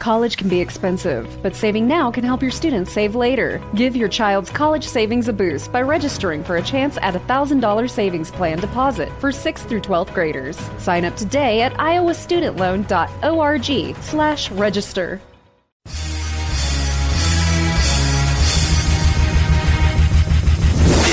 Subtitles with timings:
[0.00, 3.60] College can be expensive, but saving now can help your students save later.
[3.74, 7.90] Give your child's college savings a boost by registering for a chance at a $1,000
[7.90, 10.56] savings plan deposit for 6th through 12th graders.
[10.78, 15.20] Sign up today at iowastudentloan.org slash register.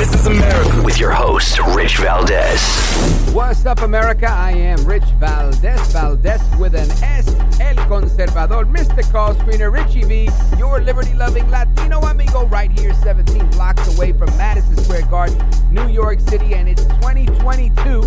[0.00, 3.34] This is America with your host, Rich Valdes.
[3.34, 4.30] What's up, America?
[4.30, 7.28] I am Rich Valdes, Valdes with an S,
[7.60, 9.02] El Conservador, Mr.
[9.12, 14.74] Call Screener, Richie V, your liberty-loving Latino amigo, right here, 17 blocks away from Madison
[14.78, 15.38] Square Garden,
[15.70, 18.00] New York City, and it's 2022,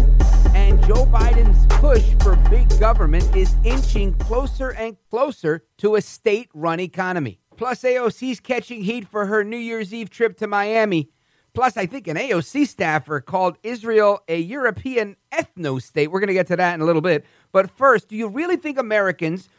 [0.55, 6.79] and Joe Biden's push for big government is inching closer and closer to a state-run
[6.79, 7.40] economy.
[7.55, 11.12] Plus, AOC's catching heat for her New Year's Eve trip to Miami.
[11.54, 16.09] Plus, I think an AOC staffer called Israel a European ethno state.
[16.09, 17.26] We're going to get to that in a little bit.
[17.51, 19.49] But first, do you really think Americans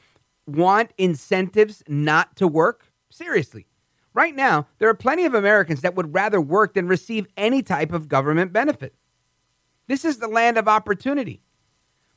[0.47, 2.93] want incentives not to work?
[3.11, 3.67] Seriously.
[4.13, 7.93] Right now, there are plenty of Americans that would rather work than receive any type
[7.93, 8.95] of government benefit.
[9.87, 11.43] This is the land of opportunity.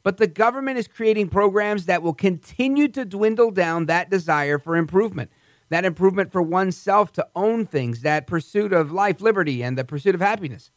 [0.03, 4.75] But the government is creating programs that will continue to dwindle down that desire for
[4.75, 5.31] improvement
[5.69, 10.15] that improvement for oneself to own things, that pursuit of life, liberty, and the pursuit
[10.15, 10.71] of happiness.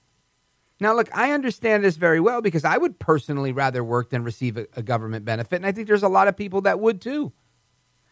[0.80, 4.56] Now, look, I understand this very well because I would personally rather work than receive
[4.56, 5.56] a, a, government benefit.
[5.56, 7.32] And I think there's a lot of people that would too.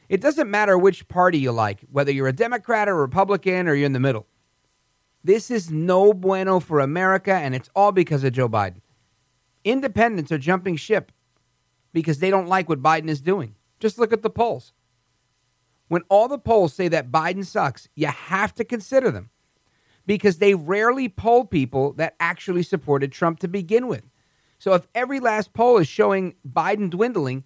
[0.09, 3.87] It doesn't matter which party you like, whether you're a Democrat or Republican or you're
[3.87, 4.27] in the middle.
[5.25, 8.81] This is no bueno for America, and it's all because of Joe Biden.
[9.65, 11.11] Independents are jumping ship
[11.93, 13.55] because they don't like what Biden is doing.
[13.81, 14.73] Just look at the polls.
[15.89, 19.31] When all the polls say that Biden sucks, you have to consider them
[20.07, 24.05] because they rarely poll people that actually supported Trump to begin with.
[24.59, 27.45] So if every last poll is showing Biden dwindling,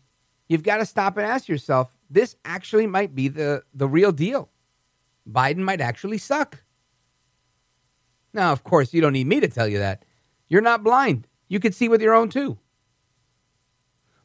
[0.49, 4.49] you've got to stop and ask yourself this actually might be the, the real deal.
[5.31, 6.63] Biden might actually suck.
[8.33, 10.05] Now, of course, you don't need me to tell you that.
[10.49, 11.27] You're not blind.
[11.49, 12.59] You can see with your own too.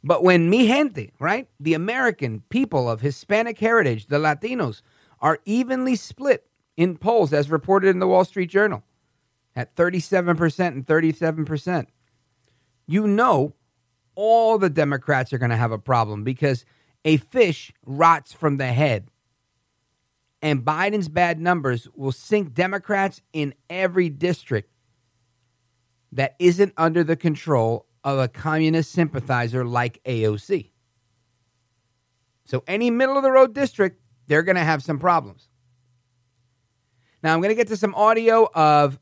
[0.03, 4.81] But when mi gente, right, the American people of Hispanic heritage, the Latinos,
[5.19, 6.45] are evenly split
[6.77, 8.83] in polls as reported in the Wall Street Journal
[9.55, 11.87] at 37% and 37%,
[12.85, 13.53] you know
[14.13, 16.63] all the Democrats are going to have a problem because
[17.03, 19.09] a fish rots from the head.
[20.41, 24.69] And Biden's bad numbers will sink Democrats in every district
[26.11, 30.69] that isn't under the control of a communist sympathizer like AOC.
[32.45, 35.47] So, any middle of the road district, they're going to have some problems.
[37.23, 38.99] Now, I'm going to get to some audio of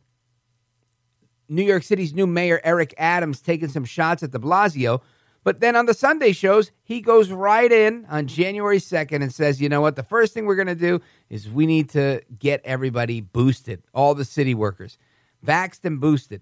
[1.48, 5.02] New York City's new mayor, Eric Adams, taking some shots at de Blasio.
[5.44, 9.62] But then on the Sunday shows, he goes right in on January 2nd and says,
[9.62, 9.96] you know what?
[9.96, 14.16] The first thing we're going to do is we need to get everybody boosted, all
[14.16, 14.98] the city workers,
[15.46, 16.42] vaxxed and boosted.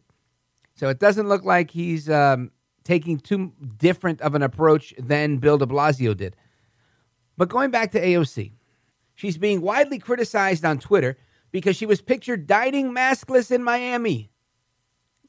[0.76, 2.52] So it doesn't look like he's um,
[2.84, 6.36] taking too different of an approach than Bill de Blasio did.
[7.38, 8.52] But going back to AOC,
[9.16, 11.18] she's being widely criticized on Twitter
[11.52, 14.32] because she was pictured dining maskless in Miami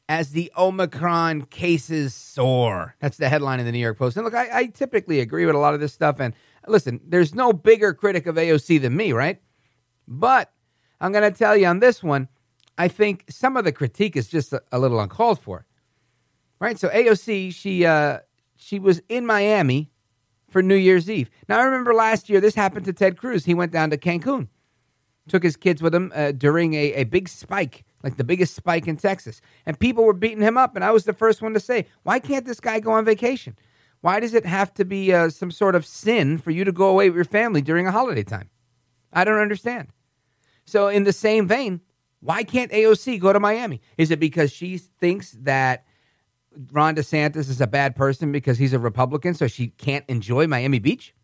[0.09, 2.95] as the Omicron cases soar.
[3.01, 4.17] That's the headline in the New York Post.
[4.17, 6.21] And look, I, I typically agree with a lot of this stuff.
[6.21, 6.35] And
[6.67, 9.41] listen, there's no bigger critic of AOC than me, right?
[10.07, 10.53] But
[11.01, 12.29] I'm going to tell you on this one,
[12.77, 15.67] I think some of the critique is just a, a little uncalled for.
[16.61, 16.79] Right?
[16.79, 18.21] So AOC, she uh,
[18.57, 19.91] she was in Miami
[20.49, 21.31] for New Year's Eve.
[21.49, 23.45] Now I remember last year this happened to Ted Cruz.
[23.45, 24.49] He went down to Cancun,
[25.29, 28.87] took his kids with him uh, during a, a big spike, like the biggest spike
[28.87, 30.75] in Texas, and people were beating him up.
[30.77, 33.57] And I was the first one to say, why can't this guy go on vacation?
[34.01, 36.89] Why does it have to be uh, some sort of sin for you to go
[36.89, 38.51] away with your family during a holiday time?
[39.13, 39.89] I don't understand.
[40.67, 41.81] So in the same vein,
[42.25, 43.83] why can't AOC go to Miami?
[43.99, 45.85] Is it because she thinks that
[46.73, 50.79] Ron DeSantis is a bad person because he's a Republican, so she can't enjoy Miami
[50.79, 51.15] Beach?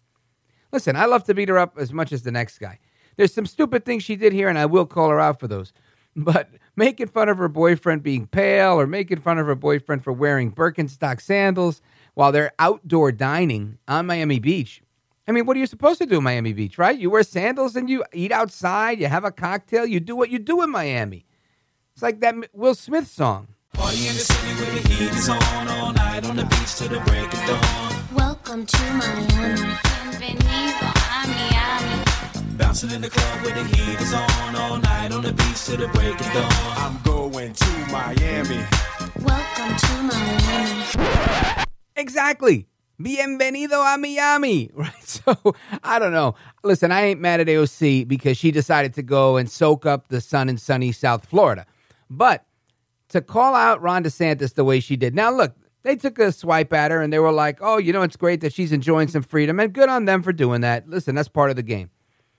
[0.72, 2.78] Listen, I love to beat her up as much as the next guy.
[3.16, 5.72] There's some stupid things she did here, and I will call her out for those.
[6.16, 10.12] But making fun of her boyfriend being pale or making fun of her boyfriend for
[10.12, 11.80] wearing Birkenstock sandals
[12.12, 14.82] while they're outdoor dining on Miami Beach.
[15.30, 16.98] I mean, what are you supposed to do in Miami Beach, right?
[16.98, 20.40] You wear sandals and you eat outside, you have a cocktail, you do what you
[20.40, 21.24] do in Miami.
[21.92, 23.46] It's like that Will Smith song.
[23.72, 26.88] Party in the city where the heat is on all night on the beach till
[26.88, 27.94] the break of dawn.
[28.12, 29.70] Welcome to Miami.
[30.18, 32.56] Bienvenido a Miami.
[32.58, 35.76] Bouncing in the club where the heat is on all night on the beach till
[35.76, 36.50] the break of dawn.
[36.76, 38.66] I'm going to Miami.
[39.22, 40.84] Welcome to Miami.
[41.94, 42.66] Exactly.
[43.00, 44.70] Bienvenido a Miami.
[44.74, 44.92] Right.
[45.02, 46.34] So I don't know.
[46.62, 50.20] Listen, I ain't mad at AOC because she decided to go and soak up the
[50.20, 51.66] sun in sunny South Florida.
[52.08, 52.44] But
[53.08, 55.14] to call out Ron DeSantis the way she did.
[55.14, 58.02] Now, look, they took a swipe at her and they were like, oh, you know,
[58.02, 60.88] it's great that she's enjoying some freedom and good on them for doing that.
[60.88, 61.90] Listen, that's part of the game.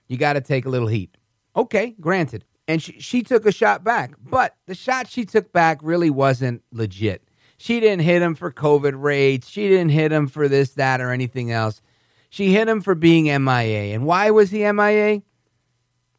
[0.07, 1.16] You got to take a little heat.
[1.56, 2.46] Okay, granted.
[2.68, 6.64] And she, she took a shot back, but the shot she took back really wasn't
[6.72, 7.24] legit.
[7.62, 9.48] She didn't hit him for COVID rates.
[9.48, 11.80] She didn't hit him for this, that, or anything else.
[12.31, 13.94] She hit him for being MIA.
[13.94, 15.22] And why was he MIA?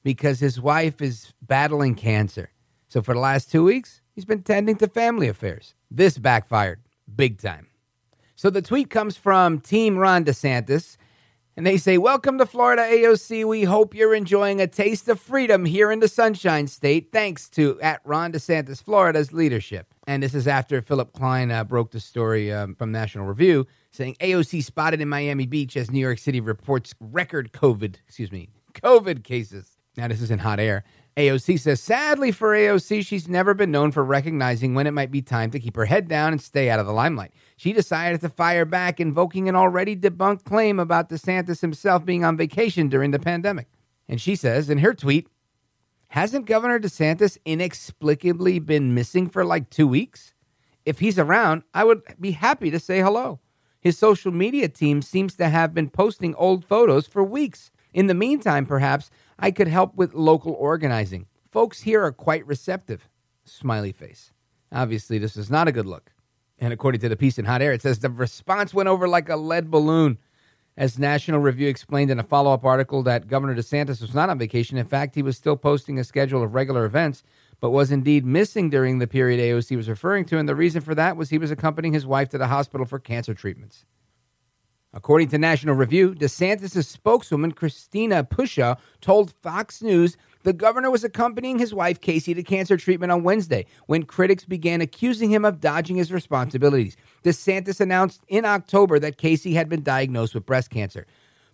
[0.05, 2.51] Because his wife is battling cancer.
[2.87, 5.75] So for the last two weeks, he's been tending to family affairs.
[5.91, 6.79] This backfired
[7.17, 7.67] big time.
[8.37, 10.97] So the tweet comes from Team Ron DeSantis,
[11.57, 13.45] and they say, Welcome to Florida AOC.
[13.47, 17.81] We hope you're enjoying a taste of freedom here in the Sunshine State, thanks to
[17.81, 19.92] at Ron DeSantis Florida's leadership.
[20.07, 24.17] And this is after Philip Klein uh, broke the story um, from National Review, saying
[24.21, 29.23] AOC spotted in Miami Beach as New York City reports record COVID, excuse me, COVID
[29.23, 29.77] cases.
[29.97, 30.85] Now, this is in hot air.
[31.17, 35.21] AOC says, sadly for AOC, she's never been known for recognizing when it might be
[35.21, 37.33] time to keep her head down and stay out of the limelight.
[37.57, 42.39] She decided to fire back, invoking an already debunked claim about DeSantis himself being on
[42.39, 43.69] vacation during the pandemic.
[44.09, 45.29] And she says in her tweet,
[46.13, 50.35] Hasn't Governor DeSantis inexplicably been missing for like two weeks?
[50.85, 53.41] If he's around, I would be happy to say hello.
[53.81, 57.71] His social media team seems to have been posting old photos for weeks.
[57.95, 61.25] In the meantime, perhaps I could help with local organizing.
[61.51, 63.09] Folks here are quite receptive.
[63.47, 64.35] Smiley face.
[64.71, 66.13] Obviously, this is not a good look.
[66.59, 69.31] And according to the piece in Hot Air, it says the response went over like
[69.31, 70.19] a lead balloon.
[70.77, 74.39] As National Review explained in a follow up article that Governor DeSantis was not on
[74.39, 74.79] vacation.
[74.79, 77.23] In fact, he was still posting a schedule of regular events,
[77.61, 80.39] but was indeed missing during the period AOC was referring to.
[80.39, 82.99] And the reason for that was he was accompanying his wife to the hospital for
[82.99, 83.85] cancer treatments.
[84.95, 91.59] According to National Review, DeSantis' spokeswoman, Christina Pushaw, told Fox News the governor was accompanying
[91.59, 95.97] his wife, Casey, to cancer treatment on Wednesday when critics began accusing him of dodging
[95.97, 96.97] his responsibilities.
[97.25, 101.07] DeSantis announced in October that Casey had been diagnosed with breast cancer.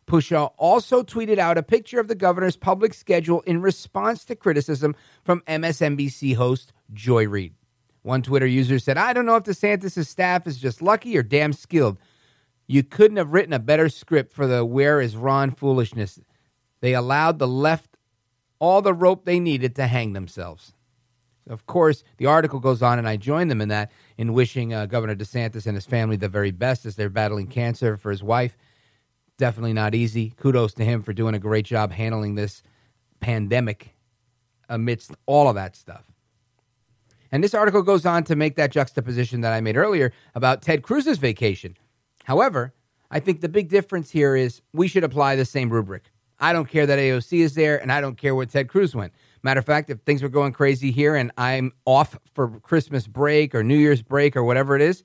[0.06, 4.96] Pushaw also tweeted out a picture of the governor's public schedule in response to criticism
[5.23, 7.55] from MSNBC host Joy Reid.
[8.02, 11.52] One Twitter user said, I don't know if DeSantis' staff is just lucky or damn
[11.52, 11.99] skilled.
[12.67, 16.19] You couldn't have written a better script for the where is Ron foolishness.
[16.81, 17.88] They allowed the left
[18.58, 20.72] all the rope they needed to hang themselves.
[21.49, 24.87] Of course, the article goes on, and I join them in that, in wishing uh,
[24.87, 28.56] Governor DeSantis and his family the very best as they're battling cancer for his wife.
[29.38, 30.34] Definitely not easy.
[30.37, 32.62] Kudos to him for doing a great job handling this
[33.20, 33.94] pandemic
[34.69, 36.05] amidst all of that stuff.
[37.32, 40.82] And this article goes on to make that juxtaposition that I made earlier about Ted
[40.82, 41.76] Cruz's vacation.
[42.25, 42.75] However,
[43.10, 46.10] I think the big difference here is we should apply the same rubric.
[46.40, 49.12] I don't care that AOC is there, and I don't care where Ted Cruz went.
[49.43, 53.55] Matter of fact, if things were going crazy here and I'm off for Christmas break
[53.55, 55.05] or New Year's break or whatever it is,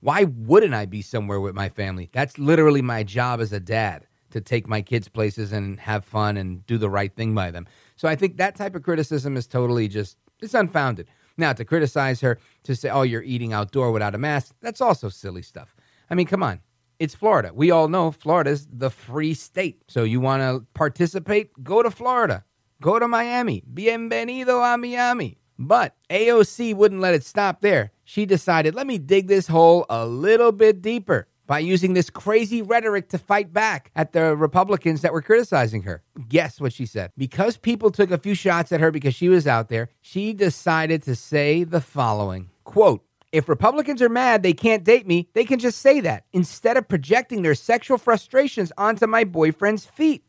[0.00, 2.08] why wouldn't I be somewhere with my family?
[2.12, 6.36] That's literally my job as a dad to take my kids places and have fun
[6.36, 7.66] and do the right thing by them.
[7.96, 11.08] So I think that type of criticism is totally just it's unfounded.
[11.36, 15.08] Now to criticize her to say, "Oh, you're eating outdoor without a mask," that's also
[15.08, 15.74] silly stuff.
[16.08, 16.60] I mean, come on.
[17.00, 17.50] It's Florida.
[17.54, 19.82] We all know Florida's the free state.
[19.88, 21.50] So you want to participate?
[21.64, 22.44] Go to Florida.
[22.82, 23.62] Go to Miami.
[23.72, 25.38] Bienvenido a Miami.
[25.58, 27.92] But AOC wouldn't let it stop there.
[28.04, 32.60] She decided, let me dig this hole a little bit deeper by using this crazy
[32.60, 36.02] rhetoric to fight back at the Republicans that were criticizing her.
[36.28, 37.12] Guess what she said?
[37.16, 41.02] Because people took a few shots at her because she was out there, she decided
[41.04, 45.58] to say the following quote, if Republicans are mad they can't date me, they can
[45.58, 50.24] just say that instead of projecting their sexual frustrations onto my boyfriend's feet.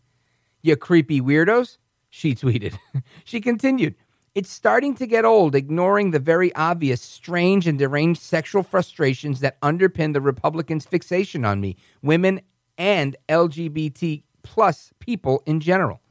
[0.61, 1.77] You creepy weirdos,
[2.09, 2.77] she tweeted.
[3.23, 3.95] she continued,
[4.35, 9.59] It's starting to get old ignoring the very obvious, strange, and deranged sexual frustrations that
[9.61, 12.41] underpin the Republicans' fixation on me, women,
[12.77, 16.01] and LGBT plus people in general.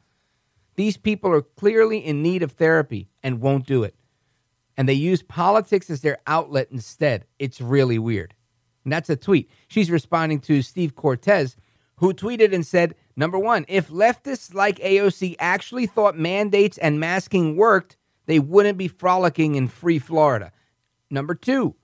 [0.75, 3.95] These people are clearly in need of therapy and won't do it
[4.77, 7.25] and they use politics as their outlet instead.
[7.39, 8.35] It's really weird.
[8.85, 9.51] And that's a tweet.
[9.69, 11.57] She's responding to Steve Cortes,
[11.97, 17.57] who tweeted and said, Number one, if leftists like AOC actually thought mandates and masking
[17.57, 17.97] worked,
[18.27, 20.53] they wouldn't be frolicking in free Florida.
[21.11, 21.75] Number two,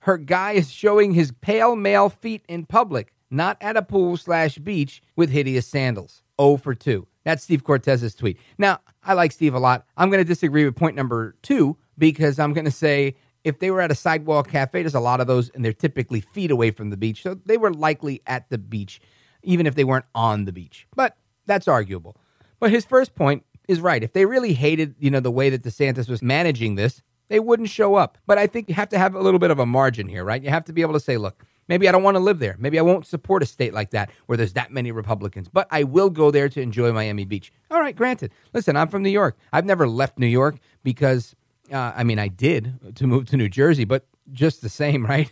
[0.00, 3.12] her guy is showing his pale male feet in public.
[3.30, 6.22] not at a pool slash beach with hideous sandals.
[6.40, 7.06] 0 for 2.
[7.24, 8.38] That's Steve Cortes's tweet.
[8.56, 9.84] Now, I like Steve a lot.
[9.98, 13.70] I'm going to disagree with point number two because I'm going to say if they
[13.70, 16.70] were at a sidewalk cafe, there's a lot of those, and they're typically feet away
[16.70, 17.22] from the beach.
[17.22, 19.00] So they were likely at the beach,
[19.42, 20.86] even if they weren't on the beach.
[20.94, 22.16] But that's arguable.
[22.60, 24.02] But his first point is right.
[24.02, 27.68] If they really hated, you know, the way that DeSantis was managing this, they wouldn't
[27.68, 28.18] show up.
[28.26, 30.42] But I think you have to have a little bit of a margin here, right?
[30.42, 32.56] You have to be able to say, look, maybe I don't want to live there.
[32.58, 35.84] Maybe I won't support a state like that where there's that many Republicans, but I
[35.84, 37.52] will go there to enjoy Miami Beach.
[37.70, 38.32] All right, granted.
[38.54, 39.36] Listen, I'm from New York.
[39.52, 41.36] I've never left New York because,
[41.72, 45.30] uh, I mean, I did to move to New Jersey, but just the same, right?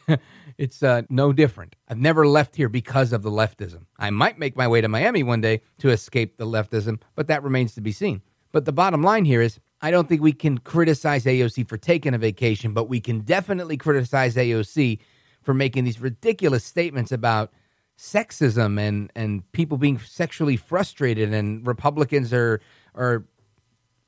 [0.59, 1.77] it's uh, no different.
[1.89, 3.87] I've never left here because of the leftism.
[3.99, 7.43] I might make my way to Miami one day to escape the leftism, but that
[7.43, 8.23] remains to be seen.
[8.53, 12.15] But the bottom line here is I don't think we can criticize AOC for taking
[12.15, 14.99] a vacation, but we can definitely criticize AOC
[15.43, 17.53] for making these ridiculous statements about
[17.99, 22.61] sexism and, and people being sexually frustrated and Republicans are
[22.95, 23.27] are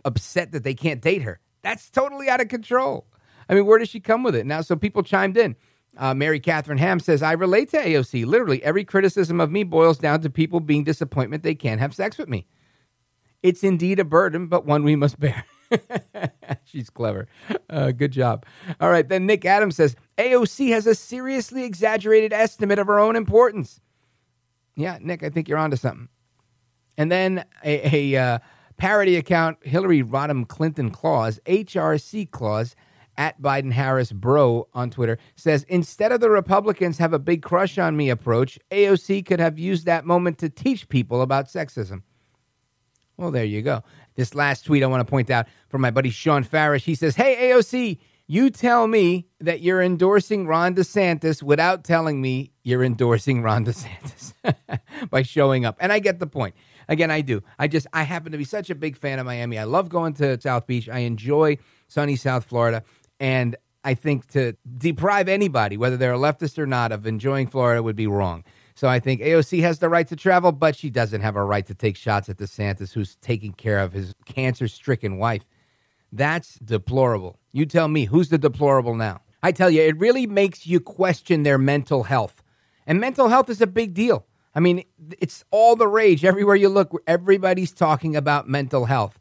[0.04, 1.40] upset that they can't date her.
[1.68, 3.06] That's totally out of control.
[3.46, 4.46] I mean, where does she come with it?
[4.46, 5.54] Now, so people chimed in.
[5.98, 8.24] Uh, Mary Catherine Ham says, I relate to AOC.
[8.24, 12.16] Literally, every criticism of me boils down to people being disappointment they can't have sex
[12.16, 12.46] with me.
[13.42, 15.44] It's indeed a burden, but one we must bear.
[16.64, 17.28] She's clever.
[17.68, 18.46] Uh, good job.
[18.80, 19.06] All right.
[19.06, 23.78] Then Nick Adams says AOC has a seriously exaggerated estimate of her own importance.
[24.74, 26.08] Yeah, Nick, I think you're onto something.
[26.96, 28.38] And then a, a uh,
[28.78, 32.74] parody account, Hillary Rodham Clinton Claus, HRC Claus,
[33.18, 37.76] at Biden Harris Bro on Twitter, says instead of the Republicans have a big crush
[37.76, 42.02] on me approach, AOC could have used that moment to teach people about sexism.
[43.16, 43.82] Well, there you go.
[44.14, 46.84] This last tweet I want to point out from my buddy Sean Farish.
[46.84, 52.52] He says, Hey, AOC, you tell me that you're endorsing Ron DeSantis without telling me
[52.62, 54.34] you're endorsing Ron DeSantis
[55.10, 55.76] by showing up.
[55.80, 56.54] And I get the point.
[56.88, 57.42] Again, I do.
[57.58, 59.58] I just, I happen to be such a big fan of Miami.
[59.58, 60.88] I love going to South Beach.
[60.88, 62.82] I enjoy sunny South Florida.
[63.20, 67.82] And I think to deprive anybody, whether they're a leftist or not, of enjoying Florida
[67.82, 68.44] would be wrong.
[68.74, 71.66] So I think AOC has the right to travel, but she doesn't have a right
[71.66, 75.44] to take shots at DeSantis, who's taking care of his cancer stricken wife.
[76.12, 77.38] That's deplorable.
[77.52, 79.20] You tell me, who's the deplorable now?
[79.42, 82.42] I tell you, it really makes you question their mental health.
[82.86, 84.24] And mental health is a big deal.
[84.58, 84.82] I mean,
[85.20, 86.90] it's all the rage everywhere you look.
[87.06, 89.20] Everybody's talking about mental health.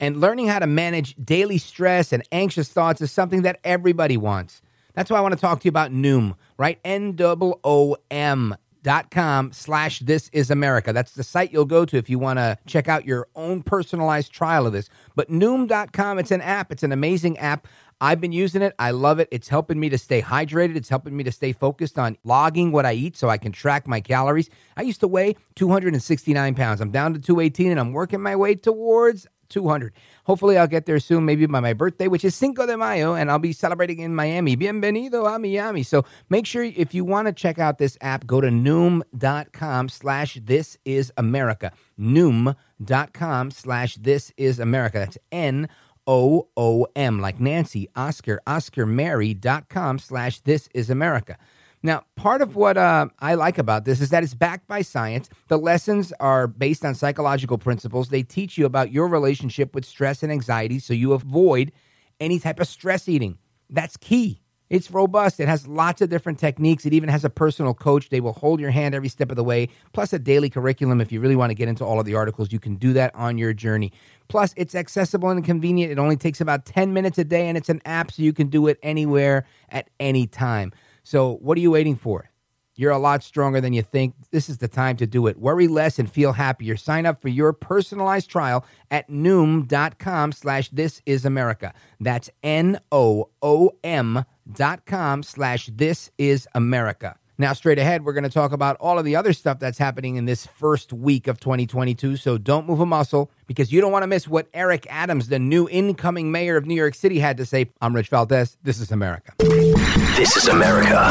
[0.00, 4.60] And learning how to manage daily stress and anxious thoughts is something that everybody wants.
[4.94, 6.80] That's why I want to talk to you about Noom, right?
[6.84, 10.92] N O O M dot com slash this is America.
[10.92, 14.32] That's the site you'll go to if you want to check out your own personalized
[14.32, 14.90] trial of this.
[15.14, 16.72] But Noom.com, it's an app.
[16.72, 17.68] It's an amazing app.
[18.02, 18.74] I've been using it.
[18.80, 19.28] I love it.
[19.30, 20.74] It's helping me to stay hydrated.
[20.74, 23.86] It's helping me to stay focused on logging what I eat so I can track
[23.86, 24.50] my calories.
[24.76, 26.80] I used to weigh 269 pounds.
[26.80, 29.92] I'm down to 218 and I'm working my way towards 200.
[30.24, 33.30] Hopefully, I'll get there soon, maybe by my birthday, which is Cinco de Mayo, and
[33.30, 34.56] I'll be celebrating in Miami.
[34.56, 35.84] Bienvenido a Miami.
[35.84, 40.38] So make sure if you want to check out this app, go to noom.com slash
[40.42, 41.70] this is America.
[42.00, 44.98] Noom.com slash this is America.
[44.98, 45.68] That's N
[46.06, 51.38] O O M, like Nancy, Oscar, Oscar Mary.com slash this is America.
[51.82, 55.28] Now, part of what uh, I like about this is that it's backed by science.
[55.48, 58.08] The lessons are based on psychological principles.
[58.08, 61.72] They teach you about your relationship with stress and anxiety so you avoid
[62.20, 63.38] any type of stress eating.
[63.68, 64.41] That's key.
[64.72, 65.38] It's robust.
[65.38, 66.86] It has lots of different techniques.
[66.86, 68.08] It even has a personal coach.
[68.08, 70.98] They will hold your hand every step of the way, plus a daily curriculum.
[70.98, 73.14] If you really want to get into all of the articles, you can do that
[73.14, 73.92] on your journey.
[74.28, 75.92] Plus, it's accessible and convenient.
[75.92, 78.46] It only takes about 10 minutes a day, and it's an app, so you can
[78.46, 80.72] do it anywhere at any time.
[81.04, 82.30] So, what are you waiting for?
[82.74, 84.14] You're a lot stronger than you think.
[84.30, 85.38] This is the time to do it.
[85.38, 86.78] Worry less and feel happier.
[86.78, 91.74] Sign up for your personalized trial at noom.com slash this is America.
[92.00, 97.16] That's N-O-O-M dot com slash this is America.
[97.38, 100.16] Now, straight ahead, we're going to talk about all of the other stuff that's happening
[100.16, 102.16] in this first week of 2022.
[102.16, 105.38] So don't move a muscle because you don't want to miss what Eric Adams, the
[105.38, 107.70] new incoming mayor of New York City, had to say.
[107.80, 108.58] I'm Rich Valdes.
[108.62, 109.32] This is America.
[109.38, 111.10] This is America.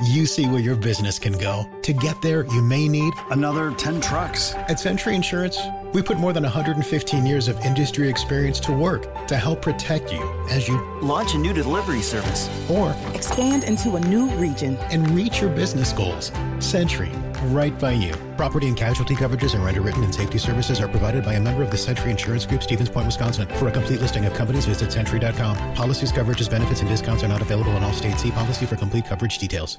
[0.00, 1.68] You see where your business can go.
[1.82, 4.54] To get there, you may need another 10 trucks.
[4.54, 5.58] At Century Insurance,
[5.92, 10.22] we put more than 115 years of industry experience to work to help protect you
[10.50, 15.42] as you launch a new delivery service or expand into a new region and reach
[15.42, 16.32] your business goals.
[16.58, 17.12] Century,
[17.46, 18.14] right by you.
[18.36, 21.70] Property and casualty coverages and underwritten and safety services are provided by a member of
[21.70, 23.46] the Century Insurance Group, Stevens Point, Wisconsin.
[23.56, 25.74] For a complete listing of companies, visit century.com.
[25.74, 28.22] Policies, coverages, benefits, and discounts are not available in all states.
[28.22, 29.78] See policy for complete coverage details.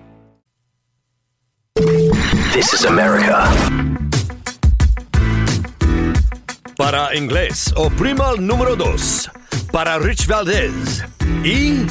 [2.53, 3.47] This is America.
[6.75, 9.29] Para inglés, oprima el número dos.
[9.71, 11.01] Para Rich Valdes.
[11.45, 11.87] Y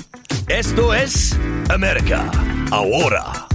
[0.49, 1.35] esto es
[1.71, 2.31] América.
[2.71, 3.47] Ahora.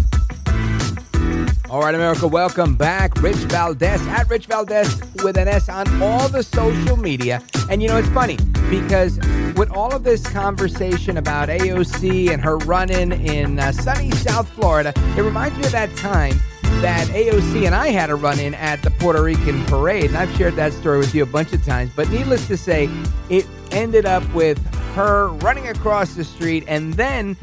[1.70, 3.22] All right, America, welcome back.
[3.22, 7.40] Rich Valdes at Rich Valdes with an S on all the social media.
[7.70, 8.38] And you know, it's funny
[8.72, 9.20] because
[9.56, 14.50] with all of this conversation about AOC and her running in in uh, sunny South
[14.50, 16.40] Florida, it reminds me of that time
[16.82, 20.06] that AOC and I had a run in at the Puerto Rican parade.
[20.06, 21.92] And I've shared that story with you a bunch of times.
[21.96, 22.90] But needless to say,
[23.30, 24.64] it ended up with
[24.96, 27.36] her running across the street and then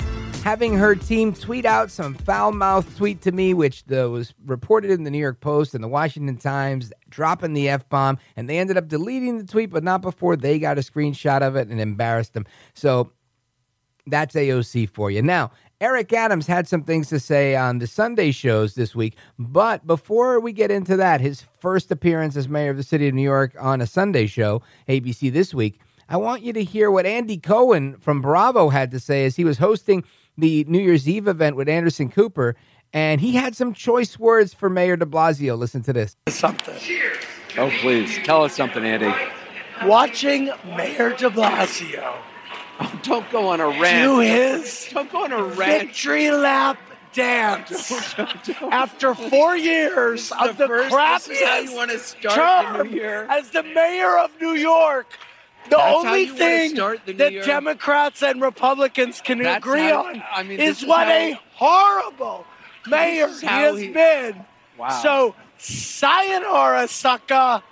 [0.42, 5.04] having her team tweet out some foul mouthed tweet to me, which was reported in
[5.04, 8.18] the New York Post and the Washington Times, dropping the F bomb.
[8.36, 11.54] And they ended up deleting the tweet, but not before they got a screenshot of
[11.56, 12.46] it and embarrassed them.
[12.74, 13.12] So
[14.06, 15.22] that's AOC for you.
[15.22, 15.52] Now,
[15.82, 19.16] Eric Adams had some things to say on the Sunday shows this week.
[19.36, 23.14] But before we get into that, his first appearance as mayor of the city of
[23.14, 27.04] New York on a Sunday show, ABC This Week, I want you to hear what
[27.04, 30.04] Andy Cohen from Bravo had to say as he was hosting
[30.38, 32.54] the New Year's Eve event with Anderson Cooper.
[32.92, 35.59] And he had some choice words for Mayor de Blasio.
[35.59, 36.16] Listen to this.
[36.28, 36.78] Something.
[37.59, 38.20] Oh, please.
[38.22, 39.12] Tell us something, Andy.
[39.85, 42.22] Watching Mayor de Blasio
[42.80, 44.02] Oh, don't go on a rant.
[44.04, 45.56] do his Don't go on a rant.
[45.88, 46.78] victory lap
[47.12, 51.74] dance Don't- don't- after four years This of the, first- crappiest This is how you
[51.76, 55.18] want to start term the as the mayor of New York.
[55.70, 57.44] The That's only thing the that?
[57.44, 61.40] Democrats and Republicans can That's agree how- on I mean, is is what how- a
[61.54, 62.46] horrible
[62.88, 64.44] mayor he has he- been.
[64.78, 64.88] Wow.
[64.88, 67.62] So, sayonara, sucker.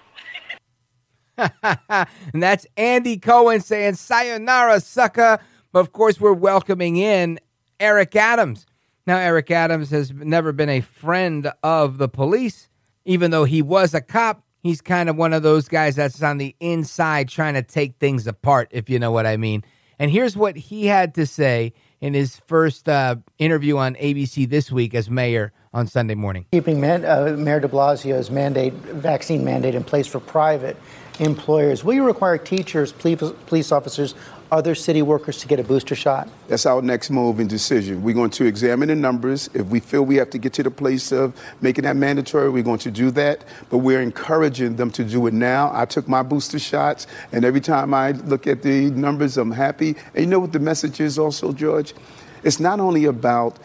[1.63, 5.39] and that's Andy Cohen saying, Sayonara, sucker.
[5.73, 7.39] But of course, we're welcoming in
[7.79, 8.67] Eric Adams.
[9.07, 12.69] Now, Eric Adams has never been a friend of the police,
[13.05, 14.45] even though he was a cop.
[14.63, 18.27] He's kind of one of those guys that's on the inside trying to take things
[18.27, 19.65] apart, if you know what I mean.
[19.99, 24.71] And here's what he had to say in his first uh, interview on ABC this
[24.71, 26.47] week as mayor on Sunday morning.
[26.53, 30.77] Keeping man, uh, Mayor de Blasio's mandate, vaccine mandate in place for private
[31.21, 34.15] employers, will you require teachers, police, officers,
[34.51, 36.29] other city workers to get a booster shot?
[36.49, 38.03] That's our next move and decision.
[38.03, 39.49] We're going to examine the numbers.
[39.55, 42.65] If we feel we have to get to the place of making that mandatory, we're
[42.65, 43.45] going to do that.
[43.69, 45.71] But we're encouraging them to do it now.
[45.73, 49.95] I took my booster shots, and every time I look at the numbers, I'm happy.
[50.15, 51.95] And you know what the message is also, George?
[52.43, 53.59] It's not only about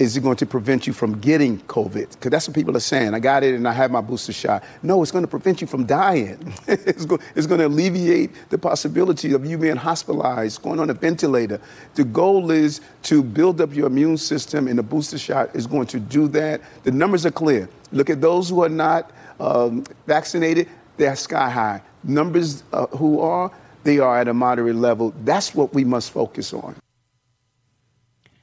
[0.00, 2.12] is it going to prevent you from getting COVID?
[2.12, 3.12] Because that's what people are saying.
[3.12, 4.64] I got it and I have my booster shot.
[4.82, 6.54] No, it's going to prevent you from dying.
[6.66, 10.94] it's, go, it's going to alleviate the possibility of you being hospitalized, going on a
[10.94, 11.60] ventilator.
[11.96, 15.86] The goal is to build up your immune system, and the booster shot is going
[15.88, 16.62] to do that.
[16.84, 17.68] The numbers are clear.
[17.92, 21.82] Look at those who are not um, vaccinated, they're sky high.
[22.04, 23.50] Numbers uh, who are,
[23.84, 25.12] they are at a moderate level.
[25.24, 26.74] That's what we must focus on.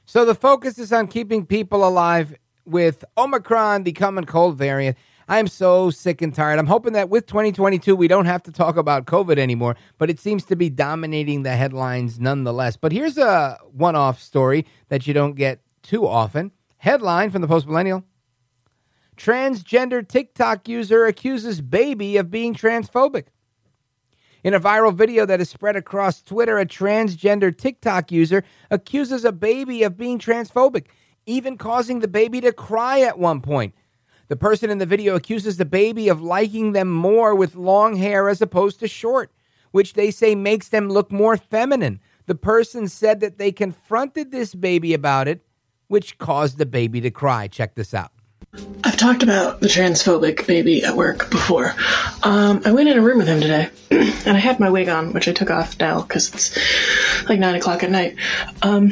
[0.08, 4.96] So the focus is on keeping people alive with Omicron, the common cold variant.
[5.28, 6.58] I'm so sick and tired.
[6.58, 10.18] I'm hoping that with 2022, we don't have to talk about COVID anymore, but it
[10.18, 12.74] seems to be dominating the headlines nonetheless.
[12.78, 16.52] But here's a one off story that you don't get too often.
[16.78, 18.02] Headline from the Post Millennial
[19.18, 23.24] Transgender TikTok user accuses baby of being transphobic.
[24.48, 29.30] In a viral video that is spread across Twitter, a transgender TikTok user accuses a
[29.30, 30.86] baby of being transphobic,
[31.26, 33.74] even causing the baby to cry at one point.
[34.28, 38.30] The person in the video accuses the baby of liking them more with long hair
[38.30, 39.30] as opposed to short,
[39.72, 42.00] which they say makes them look more feminine.
[42.24, 45.42] The person said that they confronted this baby about it,
[45.88, 47.48] which caused the baby to cry.
[47.48, 48.12] Check this out.
[48.84, 51.74] I've talked about the transphobic baby at work before.
[52.22, 55.12] Um, I went in a room with him today, and I had my wig on,
[55.12, 58.16] which I took off now because it's like nine o'clock at night.
[58.62, 58.90] Um,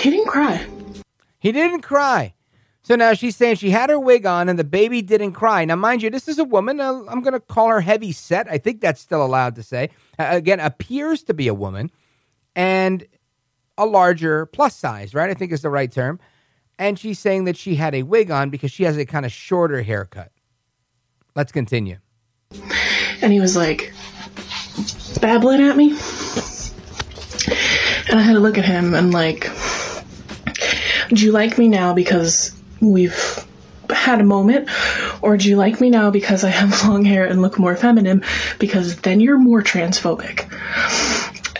[0.00, 0.66] he didn't cry.
[1.38, 2.34] He didn't cry.
[2.82, 5.64] So now she's saying she had her wig on and the baby didn't cry.
[5.64, 6.80] Now, mind you, this is a woman.
[6.80, 8.50] Uh, I'm going to call her heavy set.
[8.50, 9.90] I think that's still allowed to say.
[10.18, 11.90] Uh, again, appears to be a woman
[12.56, 13.06] and
[13.78, 15.30] a larger plus size, right?
[15.30, 16.20] I think is the right term.
[16.80, 19.30] And she's saying that she had a wig on because she has a kind of
[19.30, 20.32] shorter haircut.
[21.36, 21.98] Let's continue.
[23.20, 23.92] And he was like
[25.20, 25.90] babbling at me.
[28.08, 29.50] And I had to look at him and like,
[31.10, 33.44] do you like me now because we've
[33.90, 34.70] had a moment?
[35.20, 38.24] Or do you like me now because I have long hair and look more feminine?
[38.58, 40.50] Because then you're more transphobic.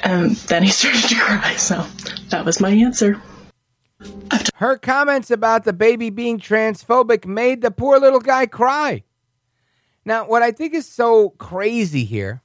[0.02, 1.56] And then he started to cry.
[1.56, 1.87] So
[2.30, 3.20] that was my answer.
[4.57, 9.05] Her comments about the baby being transphobic made the poor little guy cry.
[10.05, 12.43] Now, what I think is so crazy here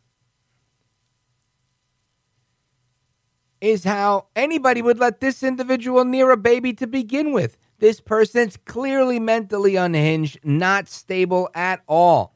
[3.61, 7.57] is how anybody would let this individual near a baby to begin with.
[7.79, 12.33] This person's clearly mentally unhinged, not stable at all.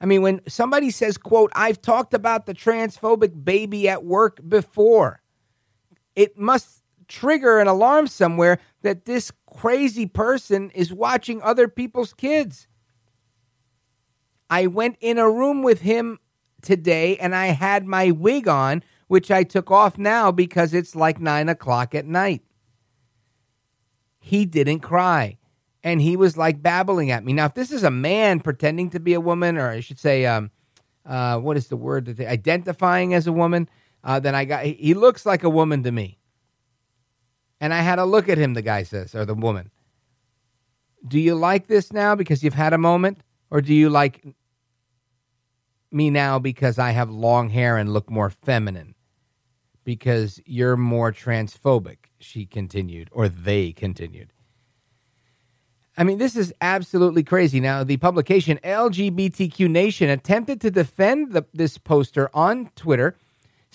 [0.00, 5.20] I mean, when somebody says, quote, I've talked about the transphobic baby at work before,
[6.14, 6.77] it must
[7.08, 12.68] trigger an alarm somewhere that this crazy person is watching other people's kids.
[14.50, 16.18] I went in a room with him
[16.62, 21.20] today and I had my wig on, which I took off now because it's like
[21.20, 22.42] nine o'clock at night.
[24.18, 25.38] He didn't cry.
[25.84, 27.32] And he was like babbling at me.
[27.32, 30.26] Now, if this is a man pretending to be a woman, or I should say,
[30.26, 30.50] um,
[31.06, 33.68] uh, what is the word that they identifying as a woman,
[34.04, 36.17] uh, then I got, he, looks like a woman to me.
[37.60, 39.70] And I had a look at him, the guy says, or the woman.
[41.06, 43.18] Do you like this now because you've had a moment?
[43.50, 44.24] Or do you like
[45.90, 48.94] me now because I have long hair and look more feminine?
[49.84, 54.32] Because you're more transphobic, she continued, or they continued.
[55.96, 57.58] I mean, this is absolutely crazy.
[57.58, 63.16] Now, the publication LGBTQ Nation attempted to defend the, this poster on Twitter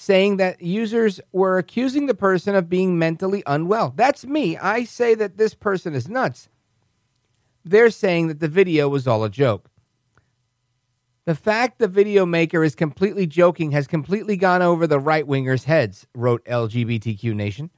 [0.03, 3.93] saying that users were accusing the person of being mentally unwell.
[3.95, 4.57] That's me.
[4.57, 6.49] I say that this person is nuts.
[7.63, 9.69] They're saying that the video was all a joke.
[11.25, 15.63] The fact the video maker is completely joking has completely gone over the right wingers'
[15.63, 17.69] heads, wrote LGBTQ Nation.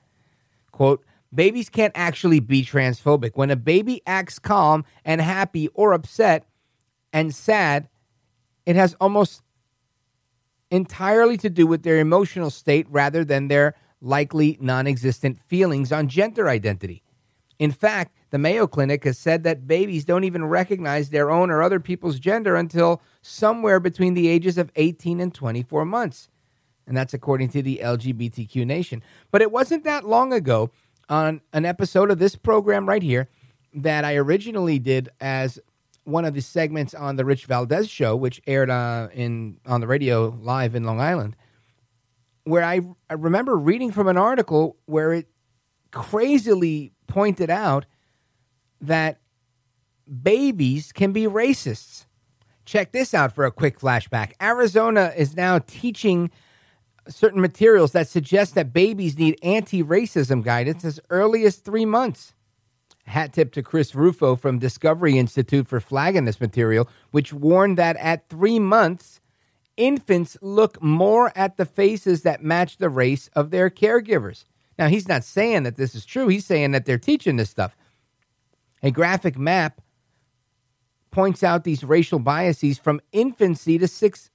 [0.71, 3.31] Quote, babies can't actually be transphobic.
[3.35, 6.47] When a baby acts calm and happy or upset
[7.13, 7.88] and sad,
[8.65, 9.43] it has almost
[10.71, 16.08] entirely to do with their emotional state rather than their likely non existent feelings on
[16.08, 17.04] gender identity.
[17.58, 21.63] In fact, the Mayo Clinic has said that babies don't even recognize their own or
[21.63, 26.30] other people's gender until somewhere between the ages of 18 and 24 months.
[26.86, 29.01] And that's according to the LGBTQ Nation.
[29.32, 30.69] But it wasn't that long ago
[31.10, 33.30] on an episode of this program right here
[33.73, 35.60] that I originally did as
[36.05, 39.87] one of the segments on the Rich Valdes show, which aired uh, in on the
[39.87, 41.35] radio live in Long Island,
[42.45, 45.27] where I, I remember reading from an article where it
[45.91, 47.85] crazily pointed out
[48.81, 49.19] that
[50.21, 52.05] babies can be racists.
[52.65, 54.33] Check this out for a quick flashback.
[54.41, 56.31] Arizona is now teaching
[57.07, 62.34] certain materials that suggest that babies need anti racism guidance as early as three months.
[63.05, 67.97] Hat tip to Chris Rufo from Discovery Institute for flagging this material, which warned that
[67.97, 69.21] at three months,
[69.77, 74.45] infants look more at the faces that match the race of their caregivers.
[74.77, 77.75] Now, he's not saying that this is true, he's saying that they're teaching this stuff.
[78.83, 79.81] A graphic map
[81.11, 84.29] points out these racial biases from infancy to six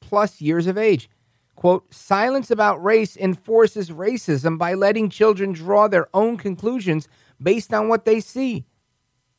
[0.00, 1.08] plus years of age.
[1.54, 7.06] Quote, silence about race enforces racism by letting children draw their own conclusions
[7.42, 8.64] based on what they see,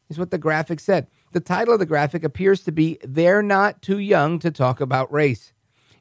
[0.10, 1.08] is what the graphic said.
[1.32, 5.12] The title of the graphic appears to be They're Not Too Young to Talk About
[5.12, 5.52] Race.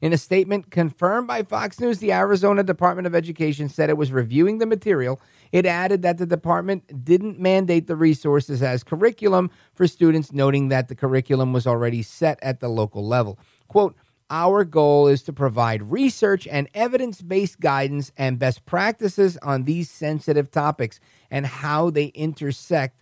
[0.01, 4.13] In a statement confirmed by Fox News, the Arizona Department of Education said it was
[4.13, 5.19] reviewing the material.
[5.51, 10.89] It added that the department didn't mandate the resources as curriculum for students, noting that
[10.89, 13.39] the curriculum was already set at the local level.
[13.69, 13.97] Quote,
[14.31, 19.91] our goal is to provide research and evidence based guidance and best practices on these
[19.91, 23.01] sensitive topics and how they intersect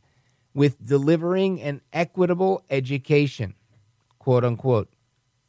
[0.55, 3.55] with delivering an equitable education,
[4.19, 4.89] quote unquote.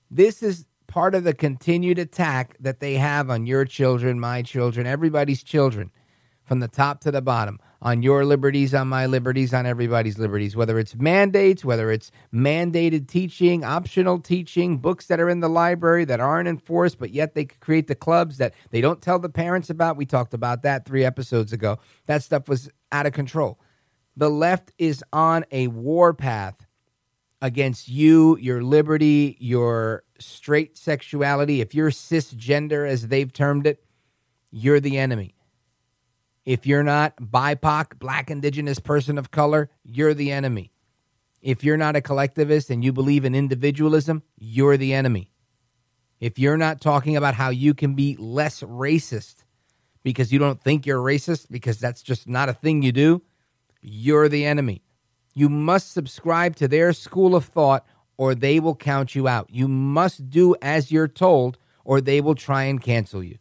[0.09, 4.85] This is part of the continued attack that they have on your children, my children,
[4.85, 5.91] everybody's children,
[6.45, 10.55] from the top to the bottom on your liberties, on my liberties, on everybody's liberties,
[10.55, 16.05] whether it's mandates, whether it's mandated teaching, optional teaching, books that are in the library
[16.05, 19.69] that aren't enforced, but yet they create the clubs that they don't tell the parents
[19.69, 19.97] about.
[19.97, 21.77] We talked about that three episodes ago.
[22.05, 23.59] That stuff was out of control.
[24.15, 26.65] The left is on a war path
[27.41, 31.59] against you, your liberty, your straight sexuality.
[31.59, 33.83] If you're cisgender, as they've termed it,
[34.51, 35.35] you're the enemy.
[36.45, 40.71] If you're not BIPOC, black, indigenous person of color, you're the enemy.
[41.41, 45.31] If you're not a collectivist and you believe in individualism, you're the enemy.
[46.19, 49.43] If you're not talking about how you can be less racist
[50.03, 53.21] because you don't think you're racist, because that's just not a thing you do,
[53.81, 54.83] you're the enemy.
[55.33, 57.85] You must subscribe to their school of thought
[58.17, 59.49] or they will count you out.
[59.49, 63.37] You must do as you're told or they will try and cancel you.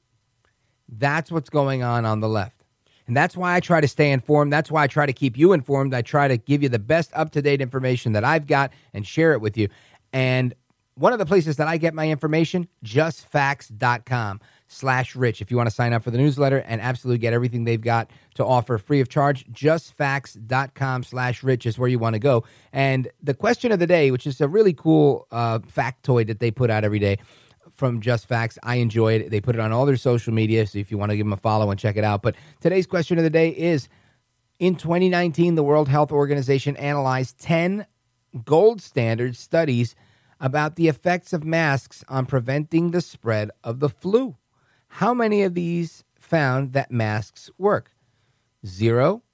[0.89, 2.62] That's what's going on on the left.
[3.07, 4.53] And that's why I try to stay informed.
[4.53, 5.95] That's why I try to keep you informed.
[5.95, 9.07] I try to give you the best up to date information that I've got and
[9.07, 9.69] share it with you.
[10.13, 10.55] And
[10.95, 15.41] one of the places that I get my information, justfacts.com slash rich.
[15.41, 18.11] If you want to sign up for the newsletter and absolutely get everything they've got
[18.35, 22.45] to offer free of charge, justfacts.com slash rich is where you want to go.
[22.73, 26.51] And the question of the day, which is a really cool uh, factoid that they
[26.51, 27.19] put out every day,
[27.83, 28.61] from Just Facts.
[28.63, 29.31] I enjoy it.
[29.31, 31.33] They put it on all their social media, so if you want to give them
[31.33, 32.23] a follow and check it out.
[32.23, 33.89] But today's question of the day is
[34.61, 37.85] in 2019, the World Health Organization analyzed 10
[38.45, 39.97] gold standard studies
[40.39, 44.37] about the effects of masks on preventing the spread of the flu.
[44.87, 47.91] How many of these found that masks work?
[48.65, 49.25] Zero,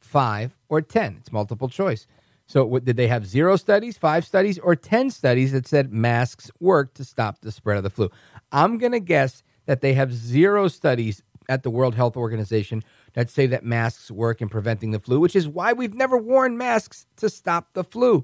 [0.00, 1.18] five, or 10?
[1.20, 2.06] It's multiple choice.
[2.52, 6.50] So, what, did they have zero studies, five studies, or 10 studies that said masks
[6.60, 8.10] work to stop the spread of the flu?
[8.52, 12.84] I'm going to guess that they have zero studies at the World Health Organization
[13.14, 16.58] that say that masks work in preventing the flu, which is why we've never worn
[16.58, 18.22] masks to stop the flu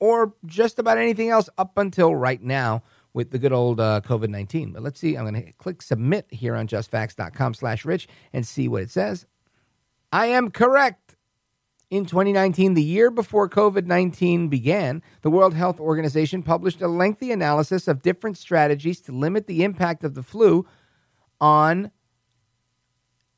[0.00, 2.82] or just about anything else up until right now
[3.14, 4.72] with the good old uh, COVID 19.
[4.72, 5.16] But let's see.
[5.16, 9.24] I'm going to click submit here on justfacts.com slash rich and see what it says.
[10.12, 11.01] I am correct.
[11.92, 17.30] In 2019, the year before COVID 19 began, the World Health Organization published a lengthy
[17.30, 20.66] analysis of different strategies to limit the impact of the flu
[21.38, 21.90] on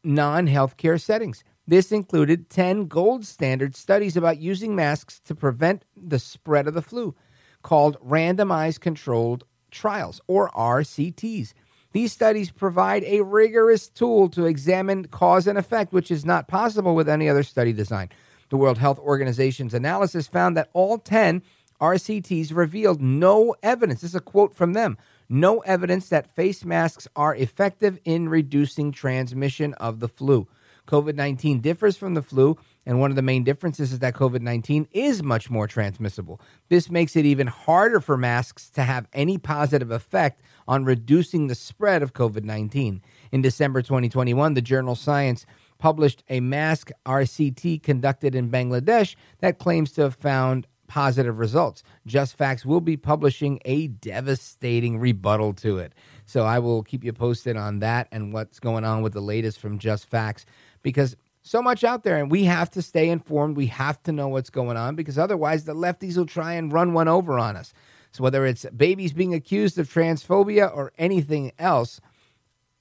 [0.04, 1.42] non healthcare settings.
[1.66, 6.80] This included 10 gold standard studies about using masks to prevent the spread of the
[6.80, 7.16] flu,
[7.62, 11.54] called randomized controlled trials, or RCTs.
[11.90, 16.94] These studies provide a rigorous tool to examine cause and effect, which is not possible
[16.94, 18.10] with any other study design.
[18.54, 21.42] The World Health Organization's analysis found that all 10
[21.80, 24.02] RCTs revealed no evidence.
[24.02, 24.96] This is a quote from them
[25.28, 30.46] no evidence that face masks are effective in reducing transmission of the flu.
[30.86, 34.40] COVID 19 differs from the flu, and one of the main differences is that COVID
[34.40, 36.40] 19 is much more transmissible.
[36.68, 41.56] This makes it even harder for masks to have any positive effect on reducing the
[41.56, 43.02] spread of COVID 19.
[43.32, 45.44] In December 2021, the journal Science
[45.84, 51.82] published a mask RCT conducted in Bangladesh that claims to have found positive results.
[52.06, 55.92] Just Facts will be publishing a devastating rebuttal to it.
[56.24, 59.58] So I will keep you posted on that and what's going on with the latest
[59.58, 60.46] from Just Facts
[60.82, 63.54] because so much out there and we have to stay informed.
[63.54, 66.94] We have to know what's going on because otherwise the lefties will try and run
[66.94, 67.74] one over on us.
[68.12, 72.00] So whether it's babies being accused of transphobia or anything else,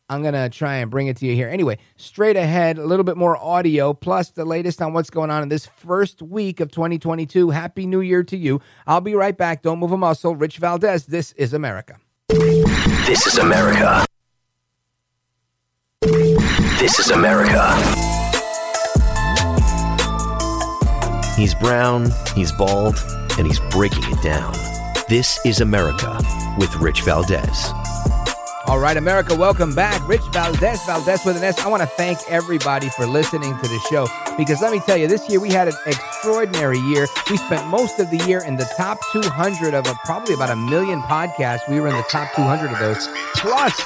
[0.09, 1.49] I'm going to try and bring it to you here.
[1.49, 5.43] Anyway, straight ahead, a little bit more audio, plus the latest on what's going on
[5.43, 7.49] in this first week of 2022.
[7.51, 8.61] Happy New Year to you.
[8.85, 9.61] I'll be right back.
[9.61, 10.35] Don't move a muscle.
[10.35, 11.97] Rich Valdes, this is America.
[12.29, 14.05] This is America.
[16.01, 17.73] This is America.
[21.37, 22.97] He's brown, he's bald,
[23.37, 24.53] and he's breaking it down.
[25.09, 26.19] This is America
[26.59, 27.73] with Rich Valdes.
[28.65, 30.07] All right, America, welcome back.
[30.07, 31.59] Rich Valdes, Valdes with an S.
[31.59, 35.05] I want to thank everybody for listening to the show because let me tell you,
[35.05, 37.05] this year we had an extraordinary year.
[37.29, 40.55] We spent most of the year in the top 200 of a, probably about a
[40.55, 41.67] million podcasts.
[41.69, 43.05] We were in the top 200 of those.
[43.35, 43.83] Plus,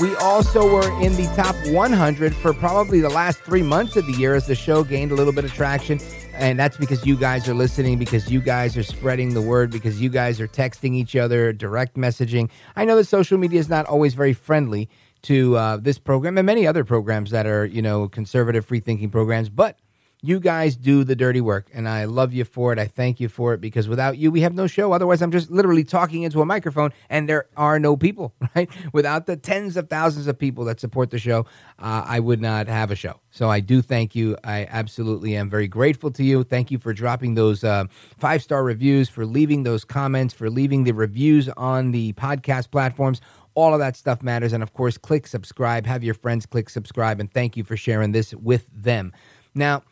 [0.00, 4.12] we also were in the top 100 for probably the last three months of the
[4.12, 6.00] year as the show gained a little bit of traction.
[6.40, 10.00] And that's because you guys are listening, because you guys are spreading the word, because
[10.00, 12.48] you guys are texting each other, direct messaging.
[12.76, 14.88] I know that social media is not always very friendly
[15.22, 19.10] to uh, this program and many other programs that are, you know, conservative, free thinking
[19.10, 19.78] programs, but
[20.22, 22.78] You guys do the dirty work, and I love you for it.
[22.78, 24.92] I thank you for it because without you, we have no show.
[24.92, 28.68] Otherwise, I'm just literally talking into a microphone, and there are no people, right?
[28.92, 31.46] Without the tens of thousands of people that support the show,
[31.78, 33.18] uh, I would not have a show.
[33.30, 34.36] So I do thank you.
[34.44, 36.44] I absolutely am very grateful to you.
[36.44, 37.84] Thank you for dropping those uh,
[38.18, 43.22] five star reviews, for leaving those comments, for leaving the reviews on the podcast platforms.
[43.54, 44.52] All of that stuff matters.
[44.52, 48.12] And of course, click subscribe, have your friends click subscribe, and thank you for sharing
[48.12, 49.12] this with them.
[49.54, 49.82] Now,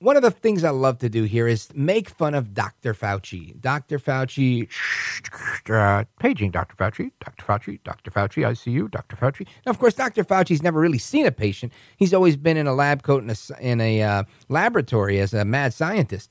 [0.00, 2.94] one of the things I love to do here is make fun of Dr.
[2.94, 3.60] Fauci.
[3.60, 3.98] Dr.
[3.98, 4.68] Fauci,
[5.68, 6.76] uh, paging Dr.
[6.76, 7.44] Fauci, Dr.
[7.44, 8.10] Fauci, Dr.
[8.10, 9.16] Fauci, I see you, Dr.
[9.16, 9.46] Fauci.
[9.66, 10.22] Now, of course, Dr.
[10.22, 11.72] Fauci's never really seen a patient.
[11.96, 15.44] He's always been in a lab coat in a, in a uh, laboratory as a
[15.44, 16.30] mad scientist.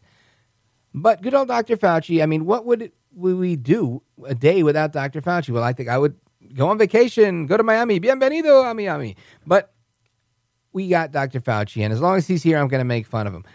[0.93, 1.75] But good old Dr.
[1.75, 5.21] Fauci, I mean, what would, would we do a day without Dr.
[5.21, 5.49] Fauci?
[5.49, 6.15] Well, I think I would
[6.53, 7.99] go on vacation, go to Miami.
[7.99, 9.17] Bienvenido a Miami.
[9.45, 9.73] But
[10.73, 11.39] we got Dr.
[11.39, 13.45] Fauci, and as long as he's here, I'm going to make fun of him.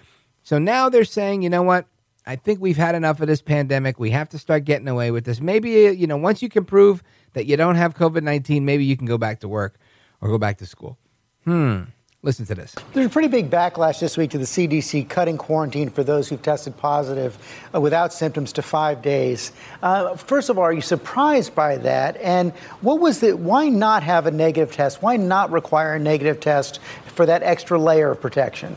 [0.43, 1.87] So now they're saying, you know what?
[2.27, 3.99] I think we've had enough of this pandemic.
[3.99, 5.41] We have to start getting away with this.
[5.41, 8.97] Maybe, you know, once you can prove that you don't have COVID 19, maybe you
[8.97, 9.79] can go back to work
[10.21, 10.99] or go back to school.
[11.45, 11.83] Hmm.
[12.25, 12.73] Listen to this.
[12.93, 16.41] There's a pretty big backlash this week to the CDC cutting quarantine for those who've
[16.41, 17.37] tested positive
[17.75, 19.51] uh, without symptoms to five days.
[19.83, 22.17] Uh, first of all, are you surprised by that?
[22.19, 23.37] And what was the?
[23.37, 25.03] Why not have a negative test?
[25.03, 28.77] Why not require a negative test for that extra layer of protection?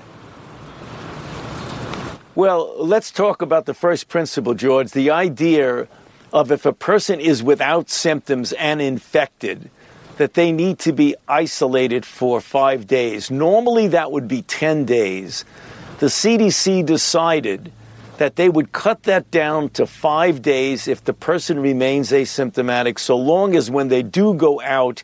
[2.33, 4.89] Well, let's talk about the first principle, George.
[4.89, 5.87] The idea
[6.33, 9.69] of if a person is without symptoms and infected,
[10.17, 13.29] that they need to be isolated for five days.
[13.29, 15.45] Normally, that would be 10 days.
[15.99, 17.71] The CDC decided
[18.17, 23.17] that they would cut that down to five days if the person remains asymptomatic, so
[23.17, 25.03] long as when they do go out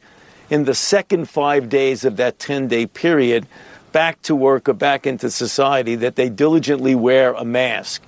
[0.49, 3.47] in the second five days of that 10 day period,
[3.91, 8.01] back to work or back into society, that they diligently wear a mask.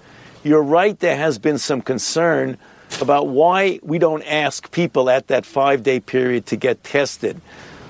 [0.44, 2.58] You're right, there has been some concern
[3.02, 7.42] about why we don't ask people at that five day period to get tested.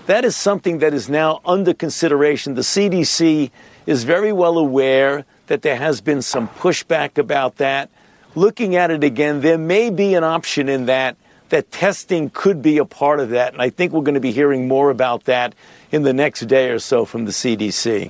[0.06, 2.56] That is something that is now under consideration.
[2.56, 3.52] The CDC
[3.86, 7.90] is very well aware that there has been some pushback about that.
[8.36, 11.16] Looking at it again, there may be an option in that
[11.50, 13.54] that testing could be a part of that.
[13.54, 15.54] And I think we're going to be hearing more about that
[15.92, 18.10] in the next day or so from the CDC.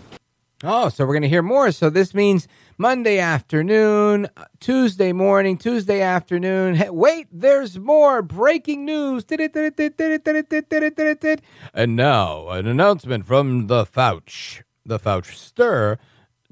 [0.64, 1.72] Oh, so we're going to hear more.
[1.72, 6.74] So this means Monday afternoon, uh, Tuesday morning, Tuesday afternoon.
[6.74, 9.24] Hey, wait, there's more breaking news.
[11.74, 16.00] And now, an announcement from the Fauci, the Fauci stir,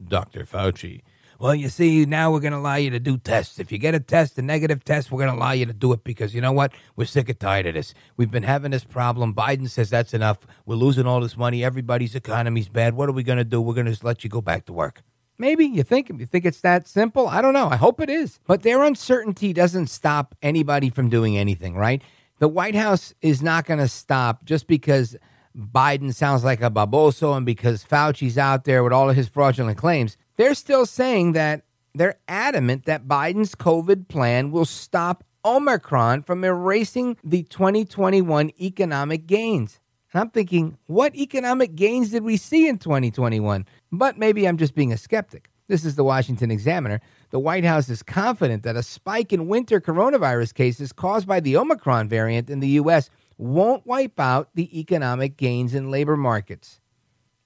[0.08, 0.46] Dr.
[0.46, 1.02] Fauci.
[1.40, 3.58] Well, you see, now we're going to allow you to do tests.
[3.58, 5.92] If you get a test, a negative test, we're going to allow you to do
[5.92, 6.72] it because you know what?
[6.96, 7.96] We're sick and tired of this.
[8.16, 9.34] We've been having this problem.
[9.34, 10.38] Biden says that's enough.
[10.68, 11.64] We're losing all this money.
[11.64, 12.94] Everybody's economy's bad.
[12.94, 13.60] What are we going to do?
[13.60, 15.02] We're going to just let you go back to work.
[15.42, 17.28] Maybe you think you think it's that simple.
[17.28, 17.68] I don't know.
[17.68, 18.40] I hope it is.
[18.46, 22.04] But their uncertainty doesn't stop anybody from doing anything, right?
[22.38, 25.18] The White House is not going to stop just because
[25.58, 29.80] Biden sounds like a baboso and because Fauci's out there with all of his fraudulent
[29.80, 30.16] claims.
[30.38, 31.64] They're still saying that
[31.96, 39.80] they're adamant that Biden's COVID plan will stop Omicron from erasing the 2021 economic gains.
[40.14, 43.66] And I'm thinking, what economic gains did we see in 2021?
[43.92, 45.50] But maybe I'm just being a skeptic.
[45.68, 47.00] This is the Washington Examiner.
[47.30, 51.56] The White House is confident that a spike in winter coronavirus cases caused by the
[51.56, 53.10] Omicron variant in the U.S.
[53.38, 56.82] won't wipe out the economic gains in labor markets.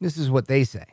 [0.02, 0.86] This is what they say.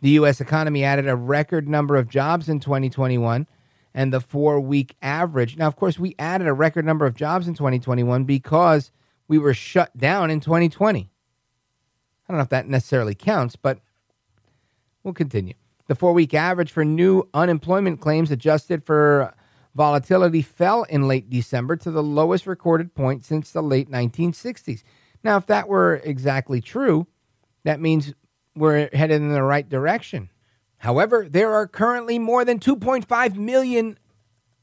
[0.00, 0.40] The U.S.
[0.40, 3.46] economy added a record number of jobs in 2021
[3.92, 5.58] and the four week average.
[5.58, 8.92] Now, of course, we added a record number of jobs in 2021 because
[9.26, 11.10] we were shut down in 2020.
[12.28, 13.80] I don't know if that necessarily counts, but
[15.02, 15.54] we'll continue.
[15.86, 19.34] The four week average for new unemployment claims adjusted for
[19.74, 24.82] volatility fell in late December to the lowest recorded point since the late 1960s.
[25.24, 27.06] Now, if that were exactly true,
[27.64, 28.12] that means
[28.54, 30.30] we're headed in the right direction.
[30.78, 33.98] However, there are currently more than 2.5 million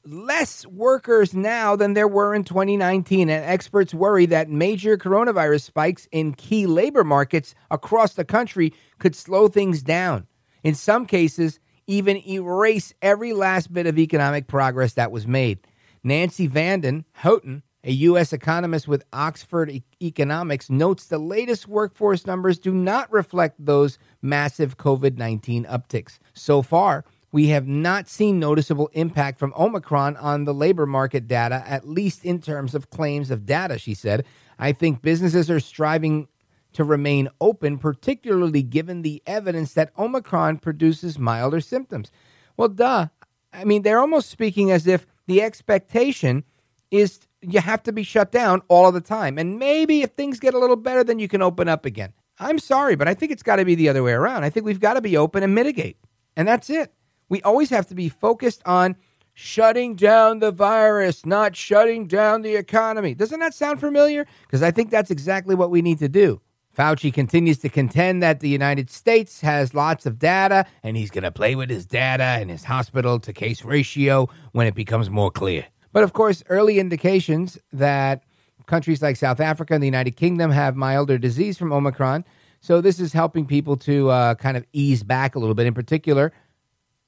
[0.05, 6.07] less workers now than there were in 2019, and experts worry that major coronavirus spikes
[6.11, 10.27] in key labor markets across the country could slow things down.
[10.63, 15.59] In some cases, even erase every last bit of economic progress that was made.
[16.03, 18.34] Nancy Vanden Houten, a U.S.
[18.34, 24.77] economist with Oxford e- Economics, notes the latest workforce numbers do not reflect those massive
[24.77, 26.17] COVID 19 upticks.
[26.34, 27.05] So far,
[27.36, 32.23] we have not seen noticeable impact from Omicron on the labor market data, at least
[32.23, 34.23] in terms of claims of data, she said.
[34.57, 36.29] I think businesses are striving
[36.71, 42.09] to remain open, particularly given the evidence that Omicron produces milder symptoms.
[42.55, 43.07] Well, duh.
[43.51, 46.45] I mean, they're almost speaking as if the expectation
[46.89, 49.38] is you have to be shut down all of the time.
[49.38, 52.13] And maybe if things get a little better, then you can open up again.
[52.39, 54.45] I'm sorry, but I think it's got to be the other way around.
[54.45, 55.97] I think we've got to be open and mitigate.
[56.38, 56.93] And that's it.
[57.30, 58.95] We always have to be focused on
[59.34, 63.13] shutting down the virus, not shutting down the economy.
[63.13, 64.26] Doesn't that sound familiar?
[64.43, 66.41] Because I think that's exactly what we need to do.
[66.76, 71.23] Fauci continues to contend that the United States has lots of data and he's going
[71.23, 75.32] to play with his data and his hospital to case ratio when it becomes more
[75.32, 75.65] clear.
[75.93, 78.23] But of course, early indications that
[78.65, 82.26] countries like South Africa and the United Kingdom have milder disease from Omicron.
[82.59, 85.67] So this is helping people to uh, kind of ease back a little bit.
[85.67, 86.34] In particular,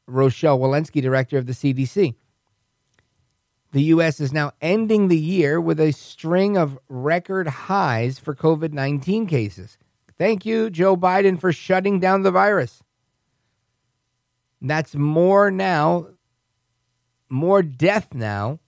[0.07, 2.15] Rochelle Walensky, director of the CDC.
[3.73, 4.19] The U.S.
[4.19, 9.77] is now ending the year with a string of record highs for COVID 19 cases.
[10.17, 12.81] Thank you, Joe Biden, for shutting down the virus.
[14.61, 16.07] That's more now,
[17.29, 18.59] more death now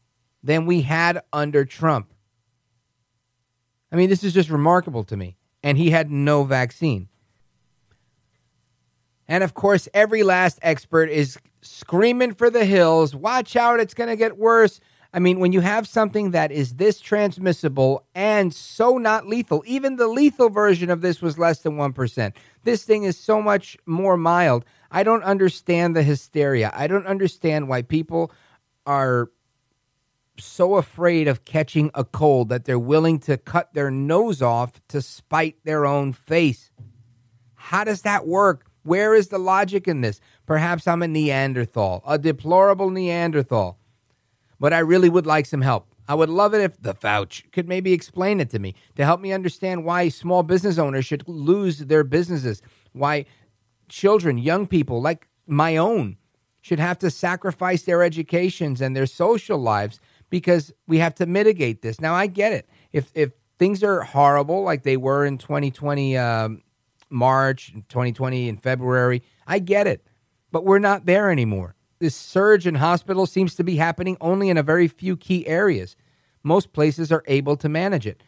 [0.43, 2.13] than we had under Trump.
[3.91, 5.37] I mean, this is just remarkable to me.
[5.63, 7.08] And he had no vaccine.
[9.29, 14.09] And of course, every last expert is screaming for the hills watch out, it's going
[14.09, 14.81] to get worse.
[15.13, 19.95] I mean, when you have something that is this transmissible and so not lethal, even
[19.95, 22.33] the lethal version of this was less than 1%.
[22.63, 24.65] This thing is so much more mild.
[24.91, 26.71] I don't understand the hysteria.
[26.73, 28.31] I don't understand why people
[28.85, 29.29] are
[30.37, 35.01] so afraid of catching a cold that they're willing to cut their nose off to
[35.01, 36.71] spite their own face.
[37.55, 38.68] How does that work?
[38.89, 40.19] Where is the logic in this?
[40.47, 43.77] Perhaps I'm a Neanderthal, a deplorable Neanderthal.
[44.59, 45.85] But I really would like some help.
[46.07, 49.21] I would love it if the Fauci could maybe explain it to me to help
[49.21, 52.63] me understand why small business owners should lose their businesses,
[52.93, 53.25] why
[53.89, 56.17] children, young people like my own,
[56.61, 59.99] should have to sacrifice their educations and their social lives
[60.31, 62.01] because we have to mitigate this.
[62.01, 62.67] Now, I get it.
[62.91, 66.63] If if things are horrible like they were in 2020 um,
[67.09, 70.05] March, 2020 in February, I get it.
[70.51, 71.75] But we're not there anymore.
[71.99, 75.95] This surge in hospitals seems to be happening only in a very few key areas.
[76.43, 78.23] Most places are able to manage it.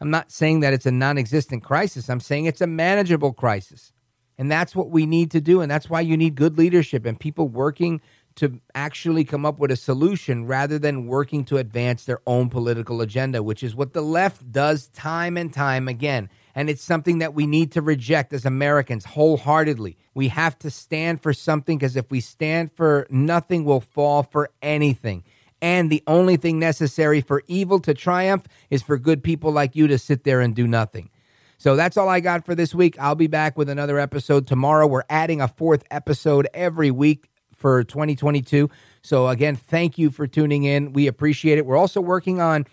[0.00, 2.08] I'm not saying that it's a non existent crisis.
[2.08, 3.92] I'm saying it's a manageable crisis.
[4.38, 5.60] And that's what we need to do.
[5.60, 8.00] And that's why you need good leadership and people working
[8.36, 13.00] to actually come up with a solution rather than working to advance their own political
[13.00, 16.30] agenda, which is what the left does time and time again.
[16.58, 19.96] And it's something that we need to reject as Americans wholeheartedly.
[20.12, 24.50] We have to stand for something because if we stand for nothing, we'll fall for
[24.60, 25.22] anything.
[25.62, 29.86] And the only thing necessary for evil to triumph is for good people like you
[29.86, 31.10] to sit there and do nothing.
[31.58, 32.98] So that's all I got for this week.
[32.98, 34.88] I'll be back with another episode tomorrow.
[34.88, 38.68] We're adding a fourth episode every week for 2022.
[39.02, 40.92] So, again, thank you for tuning in.
[40.92, 41.66] We appreciate it.
[41.66, 42.66] We're also working on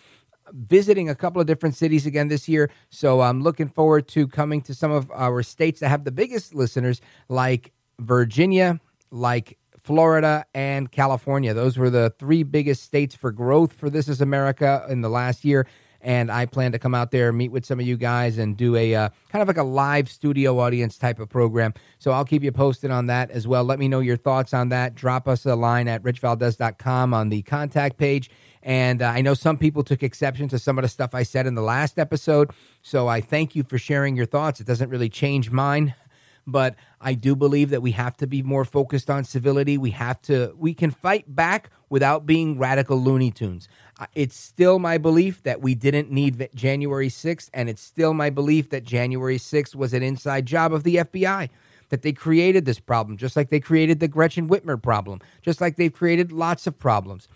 [0.52, 2.70] visiting a couple of different cities again this year.
[2.89, 6.54] So, I'm looking forward to coming to some of our states that have the biggest
[6.54, 8.80] listeners, like Virginia,
[9.12, 11.54] like Florida, and California.
[11.54, 15.46] Those were the three biggest states for growth for This Is America in the last
[15.46, 15.68] year
[16.06, 18.76] and I plan to come out there meet with some of you guys and do
[18.76, 21.74] a uh, kind of like a live studio audience type of program.
[21.97, 23.64] So I'll keep you posted on that as well.
[23.64, 24.93] Let me know your thoughts on that.
[24.93, 28.30] Drop us a line at richvaldes.com on the contact page.
[28.62, 31.47] And uh, I know some people took exception to some of the stuff I said
[31.47, 32.51] in the last episode.
[32.84, 34.60] So I thank you for sharing your thoughts.
[34.60, 35.95] It doesn't really change mine
[36.47, 39.78] but I do believe that we have to be more focused on civility.
[39.78, 43.68] We have to, we can fight back without being radical Looney Tunes.
[44.14, 48.70] It's still my belief that we didn't need January 6th, and it's still my belief
[48.72, 51.50] that January 6th was an inside job of the FBI.
[51.89, 55.76] That they created this problem, just like they created the Gretchen Whitmer problem, just like
[55.76, 57.28] they've created lots of problems.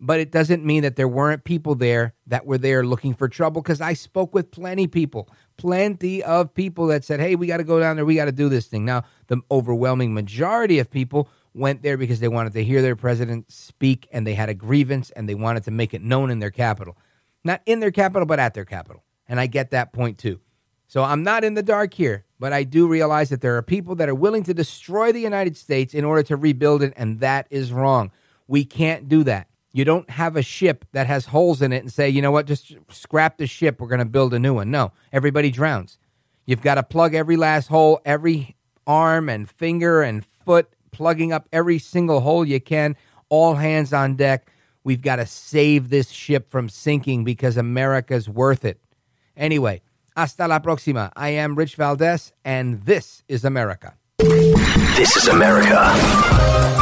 [0.00, 3.62] But it doesn't mean that there weren't people there that were there looking for trouble
[3.62, 7.64] because I spoke with plenty people, plenty of people that said, hey, we got to
[7.64, 8.84] go down there, we got to do this thing.
[8.84, 13.50] Now, the overwhelming majority of people went there because they wanted to hear their president
[13.50, 16.50] speak and they had a grievance and they wanted to make it known in their
[16.50, 16.96] capital.
[17.44, 19.02] Not in their capital, but at their capital.
[19.28, 20.40] And I get that point too.
[20.86, 23.94] So I'm not in the dark here, but I do realize that there are people
[23.94, 27.46] that are willing to destroy the United States in order to rebuild it, and that
[27.50, 28.10] is wrong.
[28.46, 29.48] We can't do that.
[29.72, 32.46] You don't have a ship that has holes in it and say, you know what,
[32.46, 34.70] just scrap the ship, we're going to build a new one.
[34.70, 35.98] No, everybody drowns.
[36.44, 38.54] You've got to plug every last hole, every
[38.86, 42.96] arm and finger and foot plugging up every single hole you can.
[43.28, 44.52] All hands on deck.
[44.84, 48.80] We've got to save this ship from sinking because America's worth it.
[49.36, 49.80] Anyway,
[50.16, 51.10] Hasta la próxima.
[51.16, 53.94] I am Rich Valdes, and this is America.
[54.18, 56.81] This is America.